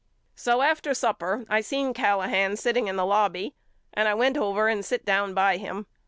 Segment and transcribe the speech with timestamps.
[0.35, 3.53] So after supper I seen Callahan sitting in the lobby
[3.93, 5.85] and I went over and sit down by him.